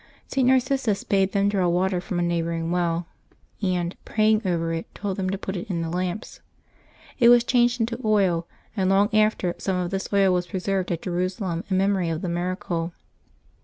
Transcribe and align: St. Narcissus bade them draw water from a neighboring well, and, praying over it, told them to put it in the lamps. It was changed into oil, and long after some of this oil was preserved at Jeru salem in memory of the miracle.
St. 0.25 0.47
Narcissus 0.47 1.03
bade 1.03 1.31
them 1.31 1.47
draw 1.47 1.67
water 1.67 2.01
from 2.01 2.17
a 2.17 2.23
neighboring 2.23 2.71
well, 2.71 3.05
and, 3.61 3.95
praying 4.03 4.41
over 4.47 4.73
it, 4.73 4.87
told 4.95 5.15
them 5.15 5.29
to 5.29 5.37
put 5.37 5.55
it 5.55 5.69
in 5.69 5.83
the 5.83 5.91
lamps. 5.91 6.39
It 7.19 7.29
was 7.29 7.43
changed 7.43 7.79
into 7.81 8.01
oil, 8.03 8.47
and 8.75 8.89
long 8.89 9.13
after 9.13 9.53
some 9.59 9.75
of 9.75 9.91
this 9.91 10.09
oil 10.11 10.33
was 10.33 10.47
preserved 10.47 10.91
at 10.91 11.03
Jeru 11.03 11.29
salem 11.29 11.63
in 11.69 11.77
memory 11.77 12.09
of 12.09 12.23
the 12.23 12.29
miracle. 12.29 12.93